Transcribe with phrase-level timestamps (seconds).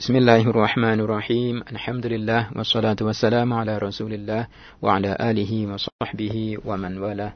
[0.00, 4.42] بسم الله الرحمن الرحيم الحمد لله والصلاة والسلام على رسول الله
[4.84, 6.36] وعلى آله وصحبه
[6.68, 7.32] ومن والاه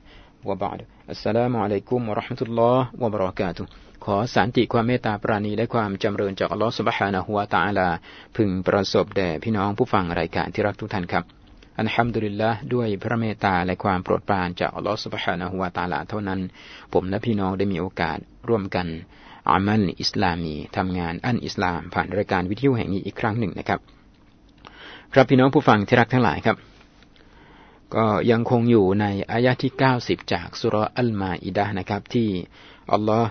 [0.49, 0.81] وبعد
[1.15, 3.67] السلام عليكم ورحمة الله وبركاته
[4.05, 7.89] ขอสันติความเมตตาปราณีและความจำเริญจากอัลลอฮฺสุบฮานะฮุวาตาลา
[8.37, 11.25] พึงประสบแด่พี่น้องผู้ฟังรายการที่รักทุกท่านครับ
[11.79, 16.41] อันฮัมดุลิลละด้วยพระเมตตาและความโปรดปรานจากอัลลอฮฺสุบฮานะฮุวาตาลาเท่านั้น
[16.93, 18.87] ผมและพี่น้องได้มีโอกาสร่วมกัน
[19.50, 23.80] อามัลอิสลามีทำงานอันอิสลาม ผ่านรายการวิทยุแห่งนี้อีกครั้งหนึ่งนะครับ
[25.14, 26.58] ครับพี่น้องผู้ฟังที่รักทั้งหลายครับ
[27.96, 32.30] ก็ยังคงอยู่ในอายะที่เก้าสิบจากสุรอัลมาอิดะนะครับ ที่
[32.92, 33.30] อัลลอฮ์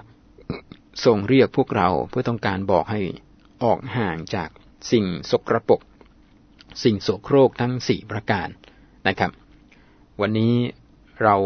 [1.05, 3.01] ทรงเรียกพวกเราเพื่อต้องการบอกให้
[3.65, 4.49] ออกห่างจาก
[4.93, 5.81] สิ่งสกรปรก
[6.85, 8.49] สิ่งโสโครกทั้งสี่ประการ
[9.09, 9.31] นะครับ
[10.21, 10.55] วันนี้
[11.23, 11.37] เรา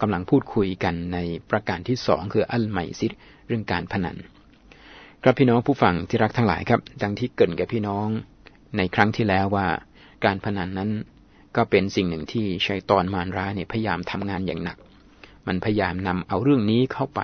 [0.00, 1.18] กำลังพูดคุยกันใน
[1.50, 3.12] ประการที่สองคืออัลไมซิด
[3.50, 4.16] เรื่องการพนัน
[5.22, 8.08] ครับพี่น้องผู้ฟังที่รักทั้งหลายครับ ดังที่เกินกับพี่น้อง
[8.76, 9.66] ในครั้งที่แล้วว่า
[10.24, 10.90] การพนันนั้น
[11.56, 14.78] ก็เป็นสิ่งหนึ่งที่ชัยตอนมารร้ายเนี่ยพยายามทำงานอย่างหนัก
[15.46, 17.20] มันพยายามนำเอาเรื่องนี้เข้าไป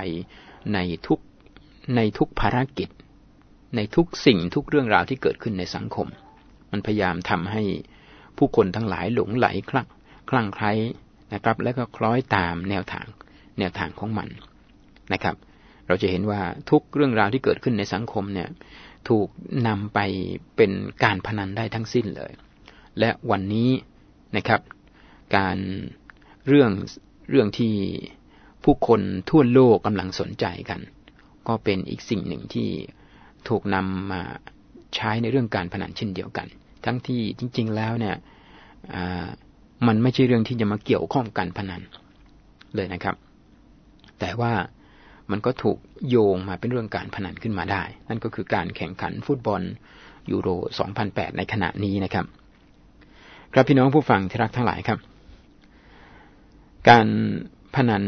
[0.74, 1.20] ในทุก
[1.96, 2.88] ในทุกภารกิจ
[3.76, 6.06] ในทุกสิ่งทุกเรื่องราวที่เกิดขึ้นในสังคม
[6.70, 7.62] มันพยายามทำให้
[8.36, 9.88] ผู้คนทั้งหลายหลงไหลคลั่ง
[10.30, 10.72] คลั่งไคล้
[11.32, 13.06] นะครับ และก็คล้อยตามแนวทาง
[13.58, 14.28] แนวทางของมัน
[15.12, 15.36] นะครับ
[15.86, 18.48] เราจะเห็นว่าทุกเรื่องราวที่เกิดขึ้นในสังคมเนี่ย
[19.08, 19.28] ถูก
[19.66, 19.98] นำไป
[20.56, 20.72] เป็น
[21.04, 22.32] การพนันได้ทั้งสิ้นเลย
[22.98, 23.70] และวันนี้
[24.36, 24.60] นะครับ
[25.36, 25.58] การ
[26.48, 26.70] เรื่อง
[27.30, 27.74] เรื่องที่
[28.64, 30.80] ผู้คนทั่วโลกกำลังสนใจกัน
[31.48, 32.68] ก็เป็นอีกสิ่งหนึ่งที่
[33.48, 34.22] ถูกนำมา
[34.94, 36.46] ใช้ในเรื่องการพนันเช่นเดียวกัน
[36.84, 38.16] ทั้งที่จริง ๆ แล้วเนี่ย
[39.86, 41.82] มันไม่ใช่เรื่องที่จะมาเกี่ยวข้องกันพนัน
[42.74, 43.16] เลยนะครับ
[44.20, 44.52] แต่ว่า
[45.30, 49.62] มันก็ถูกโยงมาเป็นเรื่องการพนันขึ้นมาได้ นั่นก็คือการแข่งขันฟุตบอล
[50.30, 50.48] ยูโร
[50.92, 52.26] 2008 ในขณะนี้นะครับ
[53.52, 54.98] ครับพี่น้องผู้ฟังที่รักทั้งหลายครับ
[56.88, 57.08] การ
[57.74, 58.04] พนัน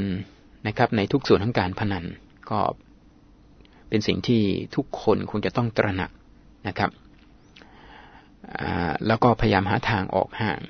[0.66, 2.04] นะครับในทุกส่วนของการพนัน
[2.50, 2.60] ก็
[3.88, 4.42] เป็นสิ่งที่
[4.76, 6.10] ทุกคนคงจะต้องตระหนัก
[6.68, 6.90] นะครับ
[9.06, 10.60] แล้วก็พยายามหาทางออกห่าง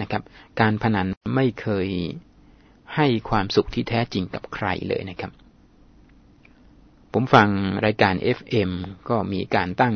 [0.00, 0.22] นะครับ
[0.60, 1.88] การพนันไม่เคย
[2.96, 5.32] ให้ความสุขที่แท้จริงกับใครเลยนะครับ
[7.16, 7.48] ผมฟัง
[7.86, 8.70] รายการ FM
[9.08, 9.94] ก็มีการตั้ง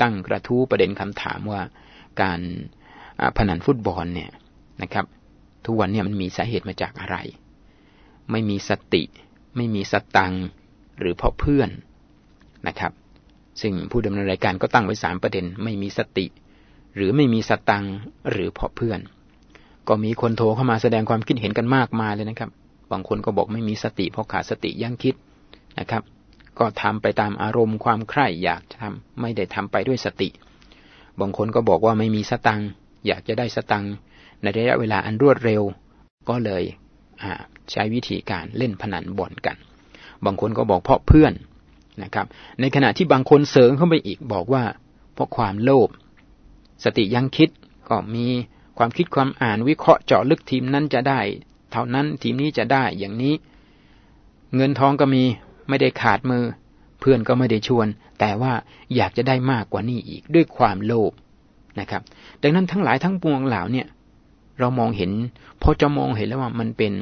[0.00, 1.62] ตั้งกระทู้ประเด็นคำถามว่า
[2.22, 2.40] การ
[3.36, 4.30] พนันฟุตบอลเนี่ย
[4.82, 5.06] นะครับ
[5.64, 7.16] ทุกวันเนี่ยมันมีสาเหตุมาจากอะไร
[8.30, 9.02] ไม่มีสติ
[9.56, 10.32] ไม่มีสตัง
[10.98, 11.70] หรือเพราะเพื่อน
[12.68, 12.92] นะครับ
[13.60, 16.26] ซึ่งผู้ดำเนินรายการก็ตั้งไว้สามประเด็น ไม่มีสติ
[16.94, 17.84] หรือไม่มีสตัง
[18.30, 19.00] หรือเพราะเพื่อน
[19.88, 22.50] ก็มีคนโทรเข้ามาแสดงความคิดเห็นกันมากมายเลยนะครับ
[22.92, 25.14] บางคนก็บอกไม่มีสติเพราะขาดสติยั้งคิด
[25.80, 26.02] นะครับ
[26.60, 30.28] ก็ทำไปตามอารมณ์ความใคร่อยากทำไม่ได้ทำไปด้วยสติ
[31.20, 32.60] บางคนก็บอกว่าไม่มีสตัง
[33.06, 33.84] อยากจะได้สตัง
[34.42, 35.62] ในระยะเวลาอันรวดเร็ว
[36.28, 36.62] ก็เลย
[37.70, 39.56] ใช้วิธีการเล่นพนันบ่อนกัน
[40.24, 41.32] บางคนก็บอกเพราะเพื่อน
[42.02, 42.26] นะครับ
[42.60, 44.64] ในขณะที่บางคนเสริมเข้าไปอีกบอกว่า
[45.14, 45.88] เพราะความโลภ
[46.84, 47.48] สติยังคิด
[47.88, 48.26] ก็มี
[48.78, 51.20] ความคิดความอ่านวิเคราะห์เจาะลึกทีมนั้นจะได้
[51.72, 53.34] เท่านั้นทีมนี้จะได้อย่างนี้
[54.56, 55.24] เงินทองก็มี
[55.68, 56.44] ไม่ได้ขาดมือ
[57.00, 57.86] เพื่อนก็ไม่ได้ชวน
[58.20, 58.52] แต่ว่า
[58.96, 61.12] อยากจะได้มากกว่านี้อีกด้วยความโลภ
[61.80, 62.02] นะครับ
[62.42, 63.86] ดังนั้นทั้งหลายทั้งปวงเหล่าเนี่ย
[64.60, 65.10] เรามองเห็น
[65.62, 66.92] พอจะมองเห็นแล้วว่ามันเป็น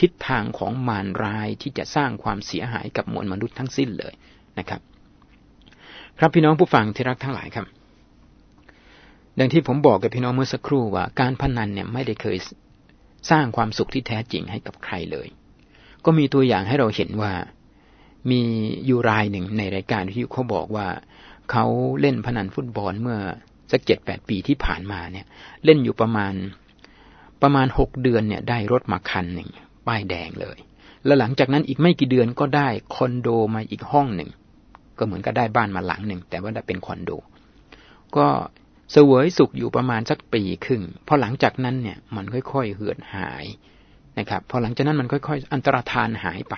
[0.00, 4.14] ทิศทางของมารรายที่จะสร้างความเสียหายกับมวลมนุษย์ทั้งสิ้นเลย
[4.58, 4.80] นะครับ
[6.18, 7.66] ครับพี่น้องผู้ฟังที่รักทั้งหลายครับ
[9.38, 12.36] ดังที่ผมบอกกับพี่น้องเมื่อสักครู่ว่าการพนันเนี่ยไม่ได้เคย
[13.30, 15.28] สร้างความสุขที่แท้จริงให้กับใครเลย
[16.04, 17.32] ก็มีตัวอย่างให้เราเห็นว่า
[18.30, 18.40] มี
[18.86, 20.86] อยู่รายหนึ่งในรายการที่เขาบอกว่า
[21.50, 21.64] เขา
[22.00, 23.18] เล่นพนันฟุตบอลเมื่อ
[23.72, 25.26] สักเจ็ดแปดปีที่ผ่านมาเนี่ย
[25.64, 26.34] เล่นอยู่ประมาณ
[27.42, 29.50] ประมาณหกเดือนเนี่ย ได้รถมาคันหนึ่ง
[29.86, 30.58] ป้ายแดงเลย
[31.04, 34.30] แล้วหลังจากนั้นอีกไม่กี่เดือนก็ได้คอนโดมาอีกห้องหนึ่ง
[34.98, 37.10] ก็เหมือนกับได้บ้านมาหลังหนึ่งแต่ว่าได้เป็นคอนโด
[38.16, 38.26] ก็
[38.92, 43.44] เสวยสุขอยู่ประมาณสักปีครึ่งพอหลังจากนั้นเนี่ย มันค่อยๆเหือดหาย
[44.18, 46.54] นะครับพอหลังจากนั้นมันค่อยๆ อันตรธานหายไป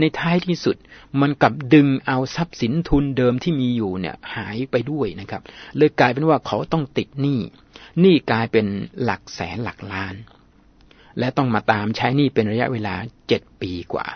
[0.00, 0.76] ในท้ายที่สุด
[1.20, 5.42] มันกลับดึงเอาทรัพย์สินทุนเดิมที่มีอยู่เนี่ยหายไปด้วยนะครับ
[5.76, 7.40] เลยกลายเป็นว่าเขาต้องติดหนี้
[8.00, 8.66] หนี้กลายเป็น
[9.02, 10.14] หลักแสนหลักล้าน
[11.18, 12.94] และต้องมาตามใช้หนี้เป็นระยะเวลา
[13.28, 14.06] เจ็ดปีกว่า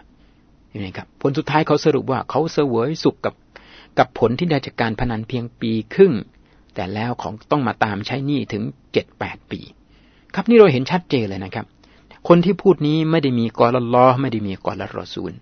[0.69, 3.35] เห็นไหมครับผลสุดท้ายเขาสรุปว่าเขาเสวยสุขกับ
[3.99, 6.15] กับผลที่ได้จากการพนันเพียงปีครึ่ง
[6.75, 8.63] แต่แล้วของต้องมาตามใช้หนี้ถึง
[8.93, 9.61] เจ็ดแปดปี
[10.35, 11.67] ครับนี่เราเห็นชัดเจนเลยนะครับ
[12.29, 15.33] คนที่พูดนี้ไม่ได้มีกอลลอไม่ได้มีกอลรอซูล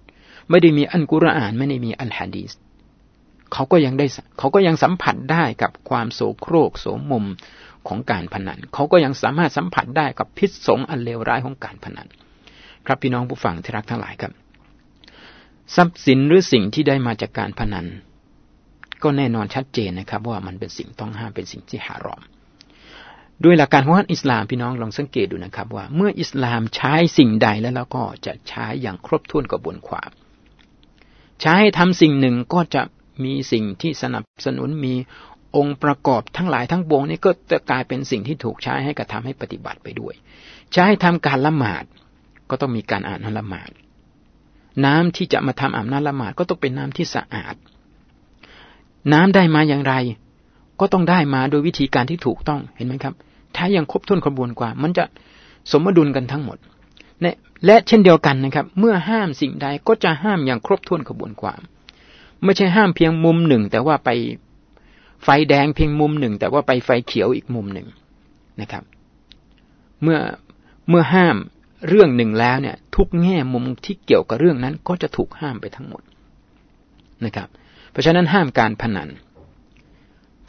[0.51, 2.53] ไม่ได้มีอันกุรอาน ไม่ได้มีอัลฮะดีส
[3.53, 4.07] เขาก็ยังได้
[4.39, 7.27] เขาก็ยังสัมผัสได้กับความโศโครกโสมม
[7.89, 12.09] ของการพนัน เขาก็ยังสามารถสัมผัสได้กับพิษสงอันเลวร้ายของการพนัน
[12.87, 14.33] ครับพี่น้องผู้ฟังที่รักทั้งหลายครับ
[15.75, 17.87] ทรัพย์สินหรือสิ่งที่ได้มาจากการพนัน
[19.03, 22.23] ก็แน่นอนชัดเจนนะครับ ว่ามันเป็นสิ่งต้องห้ามเป็นสิ่งที่หารอม
[23.45, 30.11] ด้วยหลักการของอิสลามพี่น้องลองสังเกตดูนะครับ ว่าเมื่ออิสลามใช้สิ่งใดแล้วเราก็จะใช้อย่างครบถ้วนกระบวนความ
[31.41, 32.83] ใช้ให้ทำสิ่งหนึ่งก็จะ
[33.25, 34.95] มีสิ่งที่สนับสนุนมี
[35.57, 40.15] องค์ประกอบทั้งหลายทั้งปวงนี่ก็จะกลายเป็นสิ่งที่ถูกใช้ให้กระทำให้ปฏิบัติไปด้วย
[40.73, 41.85] ใช้ให้ทำการละหมาด
[42.51, 43.71] ก็ต้องมีการอ่านละหมาด
[44.85, 47.57] น้ำที่จะมาทำอาบน้ำละหมาดก็ต้องเป็นน้ำที่สะอาด
[49.13, 49.95] น้ำได้มาอย่างไร
[50.81, 53.15] ก็ต้องได้มาโดยวิธีการที่ถูกต้องเห็นไหมครับ
[53.57, 55.05] ถ้ายังครบถ้วนกระบวนกว่ามันจะ
[55.73, 56.59] สมดุลกันทั้งหมด
[57.67, 61.61] และเช่นเดียวกันนะครับ เมื่อห้ามสิ่งใดก็จะห้ามอย่างครบถ้วนกระบวนความ
[62.45, 64.11] ไม่ใช่ห้ามเพียงมุมหนึ่ง แต่ว่าไป
[65.25, 67.87] ไฟแดงเพียงมุมหนึ่ง แต่ว่าไปไฟเขียวอีกมุมหนึ่ง
[68.61, 68.83] นะครับ
[70.03, 70.19] เมื่อ
[70.89, 71.37] เมื่อห้าม
[71.89, 76.03] เรื่องหนึ่งแล้วเนี่ย ทุกแง่มุมที่เกี่ยวกับเรื่องนั้นก็จะถูกห้ามไปทั้งหมด
[77.25, 77.49] นะครับ
[77.91, 79.09] เพราะฉะนั้นห้ามการพนัน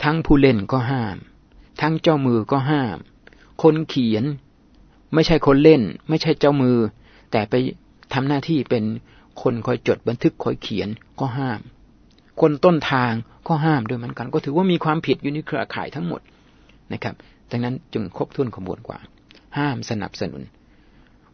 [0.03, 1.17] ทั้งผู้เล่นก็ห้าม
[1.81, 2.97] ทั้งเจ้ามือก็ห้าม
[3.63, 4.23] คนเขียน
[5.13, 6.77] ไม่ใช่คนเล่น ไม่ใช่เจ้ามือ
[7.31, 7.53] แต่ไป
[8.13, 8.83] ทำหน้าที่เป็น
[9.41, 10.89] คนคอยจดบันทึกคอยเขียน
[11.19, 11.59] ก็ห้าม
[12.41, 13.13] คนต้นทาง
[13.47, 16.21] ก็ห้ามด้วยเหมือนกัน ก็ถือว่ามีความผิดอยู่ในเครือข่ายทั้งหมด
[16.93, 17.15] นะครับ
[17.51, 18.97] ดังนั้นจึงครบถ้วนขบวนกว่า
[19.57, 20.41] ห้ามสนับสนุน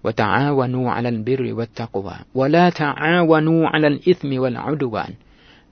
[0.06, 5.12] วะตาอาวานูอัลันบิริวัตตะกวาวะลาตาอาวานูอัลันอิสมิวัลอุดวาน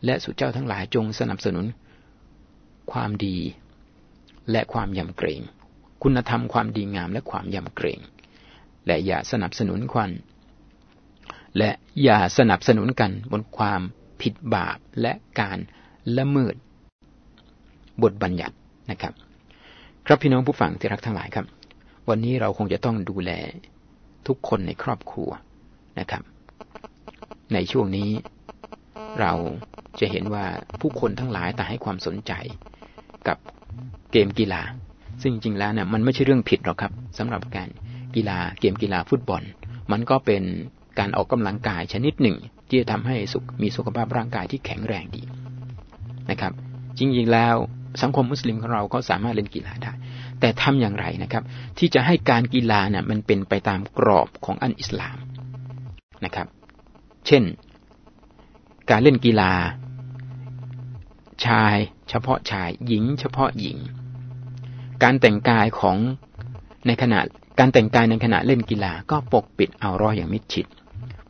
[0.06, 1.66] และสุเจ้าทั้งหลายจงสนับสนุน
[2.92, 3.38] ความดี
[4.52, 5.42] และความยำเกรง
[6.04, 8.00] คุณธรรมความดีงามและความยำเกรง
[8.88, 10.12] และอย่าสนับสนุนควัน
[11.58, 11.72] และ
[12.04, 13.82] อย่าสนับสนุนกันบนความ
[14.22, 15.58] ผิดบาปและการ
[16.18, 16.56] ละเมิด
[18.02, 18.56] บทบัญญัติ
[18.92, 19.14] นะครับ
[20.06, 21.46] ครับพี่น้องผู้ฟังที่รักทั้งหลายครับ
[22.10, 23.32] วันนี้เราคงจะต้องดูแล
[24.28, 25.30] ทุกคนในครอบครัว
[26.00, 26.24] นะครับ
[27.54, 28.10] ในช่วงนี้
[29.22, 29.34] เรา
[30.00, 30.46] จะเห็นว่า
[30.80, 32.34] ผู้คนทั้งหลายต่างให้ความสนใจ
[33.28, 33.38] กับ
[34.12, 34.62] เกมกีฬา
[35.22, 37.70] ซึ่งจริงแล้วเนี่ยมันไม่ใช่เรื่องผิดหรอกครับสำหรับการ
[38.16, 39.42] กีฬาเกมกีฬาฟุตบอล
[39.92, 40.44] มันก็เป็น
[41.00, 42.38] การออกกำลังกายชนิดหนึ่ง
[42.70, 45.22] ที่จะทำให้สุขมีสุขภาพร่างกายที่แข็งแรงดี
[46.30, 46.54] นะครับ
[46.98, 47.56] จริงๆแล้ว
[48.02, 49.92] สังคมมุสลิมของเราก็สามารถเล่นกีฬาได้
[50.40, 51.44] แต่ทำอย่างไรนะครับ
[51.78, 55.18] ที่จะให้การกีฬาเนี่ยมันเป็นไปตามกรอบของอันอิสลาม
[56.26, 56.48] นะครับ
[57.28, 57.44] เช่น
[58.90, 59.52] การเล่นกีฬา
[61.46, 61.76] ชาย
[62.12, 63.78] เฉพาะชาย หญิง เฉพาะหญิง
[65.04, 65.98] การแต่งกายของ
[66.88, 67.20] ในขณะ
[67.60, 70.66] การแต่งกายในขณะเล่นกีฬาก็ปกปิดเอารออย่างมิดชิด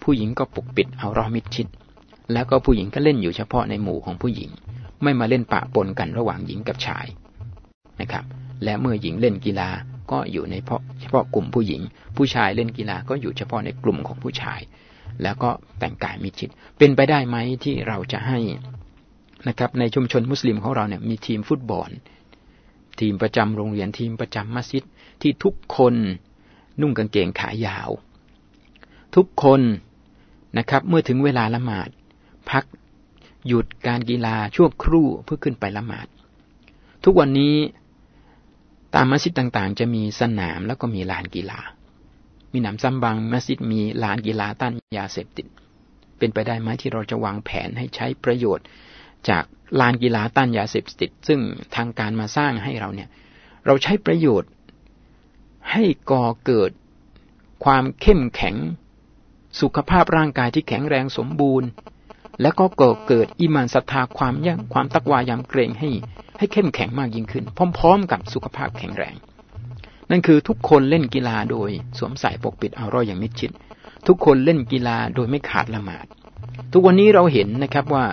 [0.04, 1.68] ผู้หญิงก็ปกปิดเอารอมิดชิด
[2.34, 4.50] แล้วก็ผู้หญิงก็เล่นอยู่เฉพาะในหมู่ของผู้หญิง
[5.04, 7.06] ไม่มาเล่นปะปนกันระหว่างหญิงกับชาย
[8.02, 8.26] นะครับ
[8.64, 9.70] และเมื่อหญิงเล่นกีฬา
[10.12, 11.82] ก็อยู่ในเพาะเฉพาะกลุ่มผู้หญิง
[12.18, 14.60] ผู้ชายเล่นกีฬาก็อยู่เฉพาะในกลุ่มของผู้ชาย
[15.24, 15.50] แล้วก็
[15.80, 18.40] แต่งกายมิดชิด เป็นไปได้ไหมที่เราจะให้
[19.48, 21.90] นะครับ ในชุมชนมุสลิมของเราเนี่ยมีทีมฟุตบอล
[23.00, 24.84] ทีมประจำโรงเรียนทีมประจำมัสยิด
[25.22, 25.96] ที่ทุกคน
[26.82, 27.90] นุ่งกางเกงขายาว
[29.16, 29.62] ทุกคน
[30.58, 31.90] นะครับเมื่อถึงเวลาละหมาด
[32.50, 32.64] พัก
[33.48, 36.08] หยุดการกีฬาชั่วครู่เพื่อขึ้นไปละหมาด
[37.04, 37.56] ทุกวันนี้
[38.96, 41.60] ตามมัสยิดต่างๆ จะมีสนามแล้วก็มีลานกีฬา
[42.52, 45.48] มีหนำซ้ำบางมัสยิดมีลานกีฬาต้านยาเสพติด
[46.18, 48.66] เป็นไปได้ไหมที่เราจะวางแผนให้ใช้ประโยชน์
[49.30, 49.44] จาก
[49.80, 51.40] ลานกีฬาต้านยาเสพติด ซึ่ง
[51.76, 53.10] ทางการมาสร้างให้เราเนี่ย
[53.66, 54.52] เราใช้ประโยชน์
[55.72, 56.72] ให้ก่อเกิด
[57.66, 58.56] ความเข้มแข็ง
[59.62, 61.68] สุขภาพร่างกายที่แข็งแรงสมบูรณ์
[62.42, 65.90] และก็ก่อเกิดอิมานศรัทธาความยั่งความตักวายามเกรงให้
[66.38, 67.46] ให้เข้มแข็งมากยิ่งขึ้น
[67.78, 69.16] พร้อม ๆ กับสุขภาพแข็งแรง
[70.12, 73.52] นั่นคือทุกคนเล่นกีฬาโดยสวมใส่ปกปิดเอารอยอย่างมิดชิด
[74.08, 76.06] ทุกคนเล่นกีฬาโดยไม่ขาดละหมาด
[76.74, 78.06] ทุกวันนี้เราเห็นนะครับว่า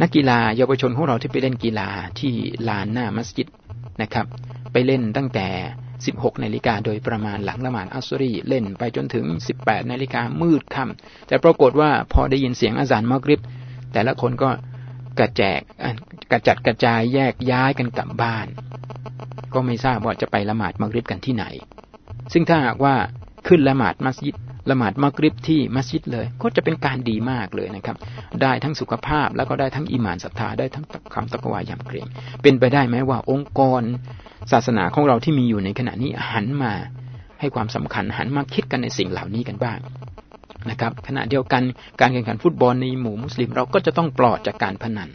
[0.00, 1.88] นักกีฬาเยาวชนของเราที่ไปเล่นกีฬา
[2.20, 2.32] ที่
[2.68, 3.48] ลานหน้ามัสยิด
[4.02, 4.26] นะครับ
[4.72, 5.48] ไปเล่นตั้งแต่
[5.94, 9.26] 16นาฬิกาโดยประมาณหลังละหมาดอัสรีเล่นไปจนถึง
[9.58, 13.40] 18นาฬิกามืดค่ำแต่ปรากฏว่าพอได้ยินเสียงอาจารย์มักริบ
[13.92, 14.50] แต่ละคนก็
[15.18, 15.60] กระแจก
[16.30, 18.46] กระจัดกระจายแยกย้ายกันกลับบ้าน
[19.54, 21.44] ก็ไม่ทราบว่าจะไปละหมาดมักริบกันที่ไหน
[22.32, 22.94] ซึ่งถ้าหากว่า
[23.48, 24.36] ขึ้นละหมาดมัสยิด
[24.70, 27.96] ละหมาดมักริบที่มัสยิดเลย ก็จะเป็นการดีมากเลยนะครับ
[28.42, 30.84] ได้ทั้งสุขภาพแล้วก็ได้ทั้งอิมานศรัทธาได้ทั้ง
[31.14, 32.06] คำตะกวายำเกรง
[32.42, 33.82] เป็นไปได้ไหมว่าองค์กร
[34.52, 36.72] ศาสนาของเราที่มีอยู่ในขณะนี้หันมา
[37.40, 39.78] ให้ความสำคัญหันมาคิดกันในสิ่งเหล่านี้กันบ้าง
[40.70, 41.62] นะครับ ขณะเดียวกัน
[42.00, 45.10] การแข่งขันฟุตบอลในหมู่มุสลิมเราก็จะต้องปลอดจากการพนัน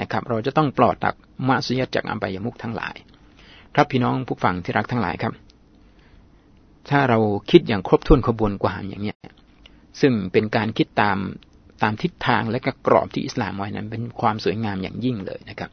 [0.00, 1.14] นะครับ เราจะต้องปลอดจาก
[1.48, 2.94] มาสุยจากอับายมุกทั้งหลาย
[3.74, 5.32] ครับพี่น้องผู้ฟังที่รักทั้งหลายครับ
[6.90, 7.18] ถ้าเรา
[7.50, 9.18] คิดอย่างครบถ้วนขบวนความอย่างเนี้ย
[10.00, 11.18] ซึ่งเป็นการคิดตาม
[11.82, 15.70] ตามทิศทางและก็กรอบที่อิสลามไว้นั้นเป็นความสวยงามอย่างยิ่งเลยนะครับ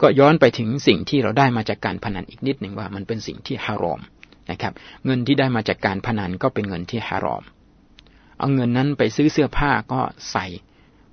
[0.00, 4.00] ก็ย้อนไปถึงสิ่งที่เราได้มาจากการพนันอีกนิดหนึ่งว่ามันเป็นสิ่งที่ฮารอม
[4.50, 4.72] นะครับ
[5.04, 7.42] เงินที่ได้มาจากการพนันก็เป็นเงินที่ฮารอม
[8.38, 10.00] เอาเงินนั้นไปซื้อเสื้อผ้าก็
[10.32, 10.46] ใส่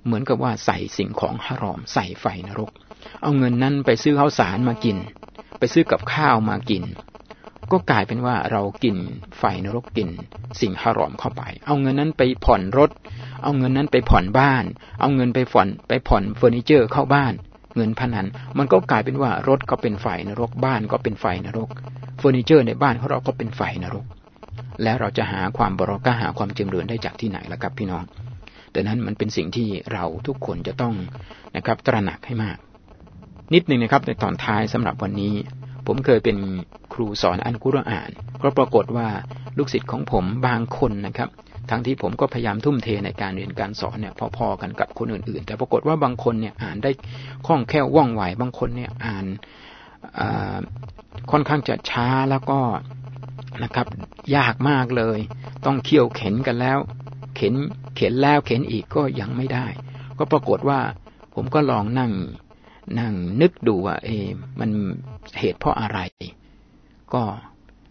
[0.04, 2.70] เหมือนกับว่าใส่สิ่งของฮารอม ใส่ไฟนรก
[3.22, 4.96] เอาเงินนั้นไปซื้อข้าวสารมากิน
[5.58, 6.84] ไปซื้อกับข้าวมากิน
[7.72, 8.96] ก็กลายเป็นว่าเรากิน
[9.38, 10.08] ไฟนรกกิน
[10.60, 12.90] สิ่งฮารอมเข้าไป เอาเงินนั้นไปผ่อนรถ
[13.42, 14.64] เอาเงินนั้นไปผ่อนบ้าน
[15.00, 17.32] เอาเงินไปผ่อนไปผ่อนเฟอร์นิเจอร์เข้าบ้าน
[17.76, 18.26] เงินพนัน
[18.58, 21.68] มันก็กลายเป็นว่ารถก็เป็นไฟนรกบ้านก็เป็นไฟนรก
[22.18, 24.06] เฟอร์นิเจอร์ในบ้านของเราก็เป็นไฟนรก
[24.82, 28.04] แล้วเราจะหาความบรอกาหาความเจริญได้จากที่ไหนล่ะครับพี่น้อง
[28.74, 30.94] ดังนั้นมันเป็นสิ่งที่เราทุกคนจะต้อง
[31.56, 32.58] นะครับตระหนักให้มาก
[33.54, 35.34] นิดหนึ่งนะครับในตอนท้ายสำหรับวันนี้
[35.86, 36.36] ผมเคยเป็น
[36.92, 38.10] ครูสอนอันกุรอาน
[38.42, 39.08] ก็ปรากฏว่า
[39.58, 41.28] ลูกศิษย์ของผมบางคนนะครับ
[41.70, 46.90] ทั้งที่ผมก็พยายามทุ่มเทในการเรียนการสอนเนี่ยพอๆกันกับคนอื่นๆ แต่ปรากฏว่าบางคนเนี่ยอ่านได้
[47.46, 49.24] คล่องแคล่วว่องไว บางคนเนี่ยอ่าน
[51.30, 52.60] ค่อนข้างจะช้าแล้วก็
[53.62, 53.86] นะครับ
[54.36, 55.18] ยากมากเลย
[55.66, 56.78] ต้องเคี่ยวเข็นกันแล้ว
[57.36, 57.54] เข็น
[57.96, 59.66] เข็นแล้วเข็นอีกก็ยังไม่ได้
[60.18, 60.80] ก็ปรากฏว่า
[61.34, 62.12] ผมก็ลองนั่ง
[62.98, 64.08] นั่งนึกดูว่า เอ
[64.60, 64.70] มัน
[65.38, 65.98] เหตุเพราะอะไร
[67.14, 67.22] ก็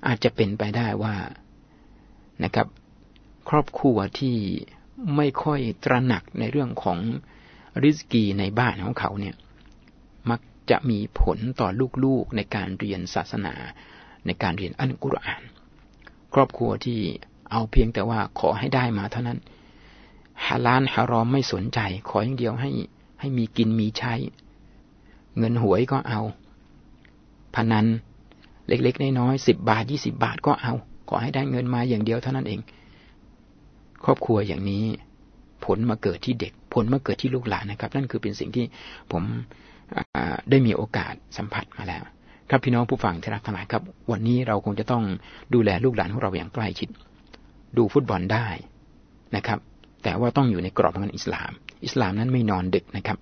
[0.08, 1.16] อาจจะเป็นไปได้ว่า
[2.44, 2.68] นะครับ
[3.50, 4.36] ครอบครัวที่
[5.16, 7.00] ไม่ค่อยตระหนักในเรื่องของ
[7.84, 9.36] ริสกีในบ้านของเขาเนี่ย
[10.30, 11.70] มักจะมีผลต่อ
[12.04, 13.54] ลูกๆในการเรียนศาสนา
[14.26, 15.42] ในการเรียนอัลกุรอาน
[16.34, 17.00] ครอบครัวที่
[17.52, 19.40] เอาเพียงแต่ว่าขอให้ได้มาเท่านั้น
[20.46, 22.72] ฮาลานฮารอมไม่สนใจ ขออย่างเดียวให้
[23.20, 24.14] ให้มีกินมีใช้
[25.40, 26.22] เงินหวยก็เอา
[27.56, 27.86] พนัน
[28.68, 30.74] เล็กๆน้อยๆสิบบาทยี่สิบาทก็เอา
[31.10, 32.60] ขอให้ได้เงินมาอย่างเดียวเท่านั้นเอง
[34.06, 34.86] ครอบครัวอย่างนี้
[35.66, 38.66] ผลมาเกิดที่เด็ก ผลมาเกิดที่ลูกหลานนะครับ นั่นคือเป็นสิ่งที่
[39.12, 39.24] ผม
[40.50, 42.04] ได้มีโอกาสสัมผัสมาแล้ว
[42.50, 45.04] ครับพี่น้องผู้ฟังที่รักทั้งหลายครับ วันนี้เราคงจะต้อง
[45.54, 46.90] ดูแลลูกหลานของเราอย่างใกล้ชิด
[47.78, 48.48] ดูฟุตบอลได้
[49.36, 49.60] นะครับ
[50.04, 51.52] แต่ว่าต้องอยู่ในกรอบของอิสลาม
[51.86, 53.18] อิสลามนั้นไม่นอนดึกนะครับ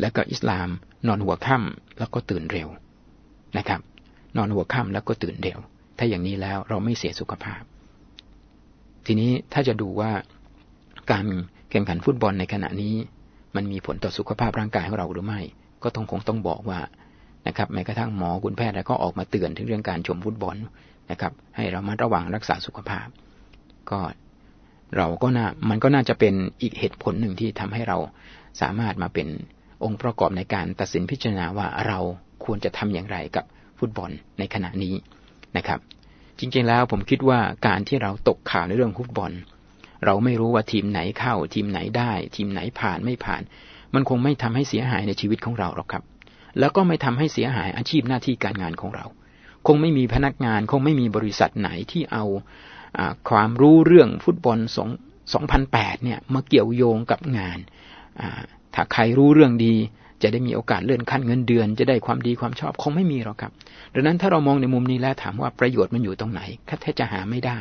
[0.00, 0.68] แล้วก็อิสลาม
[1.06, 2.68] นอนหัวค่ำแล้วก็ตื่นเร็ว
[3.58, 3.80] นะครับ
[4.36, 5.58] นอนหัวค่ำแล้วก็ตื่นเร็ว
[5.98, 7.62] ถ้าอย่างนี้แล้วเราไม่เสียสุขภาพ
[9.06, 10.10] ทีนี้ถ้าจะดูว่า
[11.10, 11.26] การ
[11.70, 12.94] แข่งขันฟุตบอลในขณะนี้
[13.56, 15.40] มันมีผลต่อสุขภาพร่างกายของเราหรือไม่
[15.82, 16.80] ก็ต้องคงต้องบอกว่า
[17.46, 20.56] นะครับแม้กระทั่งหมอคุณแพทย์ก็ออกมาเตือนถึงเรื่องการชมฟุตบอล
[21.10, 23.06] นะครับ ให้เรามาระวังรักษาสุขภาพ
[23.90, 24.00] ก็
[24.96, 27.98] เราก็น่ามันก็น่าจะเป็นอีกเหตุผลหนึ่งที่ทำให้เรา
[28.60, 29.28] สามารถมาเป็น
[29.84, 31.98] องค์ประกอบในการตัดสินพิจารณาว่าเรา
[32.44, 33.44] ควรจะทำอย่างไรกับ
[33.78, 34.94] ฟุตบอลในขณะนี้
[35.56, 35.80] นะครับ
[36.38, 39.32] จริงๆแล้วผมคิดว่าการที่เราตกข่าวในเรื่องฟุตบอล
[40.04, 43.42] เราไม่รู้ว่าทีมไหนเข้า ทีมไหนได้ ทีมไหนผ่านไม่ผ่าน
[43.94, 46.04] มันคงไม่ทำให้เสียหายในชีวิตของเราหรอกครับ
[46.58, 49.06] แล้วก็ไม่ทำให้เสียหายอาชีพหน้าที่การงานของเรา
[49.66, 52.24] คงไม่มีพนักงานคงไม่มีบริษัทไหนที่เอา
[53.30, 54.90] ความรู้เรื่องฟุตบอลสอง
[55.46, 57.58] 2008 เนี่ยมาเกี่ยวโยงกับงาน
[58.74, 59.74] ถ้าใครรู้เรื่องดี
[60.22, 63.52] จะได้มีโอกาสเลื่อนขั้นเงินเดือน จะได้ความดีความชอบคงไม่มีหรอกครับ
[63.94, 67.60] ดังนั้นถ้าเรามองในมุมนี้แล้วถามว่าประโยชน์มันอยู่ตรงไหนแทบจะหาไม่ได้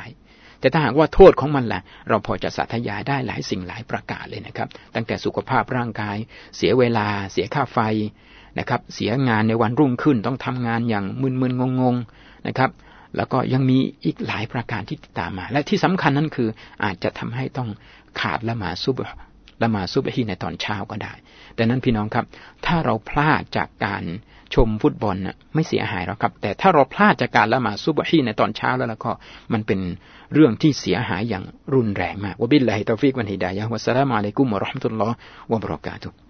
[0.59, 6.17] แต่ถ้าหากว่าโทษของมันแหละเราพอจะสาธยายได้หลายสิ่งหลายประการเลยนะครับ ตั้งแต่สุขภาพร่างกาย
[6.57, 7.79] เสียเวลา เสียค่าไฟ
[8.59, 12.71] นะครับ เสียงานในวันรุ่งขึ้นต้องทำงานอย่างมึนๆงงๆนะครับ
[13.17, 16.49] แล้วก็ยังมีอีกหลายประการที่ตามมา และที่สำคัญนั้นคือ
[16.83, 17.69] อาจจะทำให้ต้อง
[18.19, 18.95] ขาดละหมาซุบ
[19.61, 21.13] ละมาซุบฮีในตอนเช้าก็ได้
[21.57, 22.25] ดังนั้นพี่น้องครับ
[22.65, 24.03] ถ้าเราพลาดจากการ
[24.55, 29.11] ชมฟุตบอลน่ะไม่เสียหายหรอกครับ แต่ถ้าเราพลาดจากการละหมาดซุบฮีในตอนเช้าแล้วแล้วก็
[29.53, 29.79] มันเป็น
[30.33, 36.20] เรื่องที่เสียหายอย่างรุนแรงมากوبالله التوفيق والهداية والسلام عليكم ورحمة الله وبركاته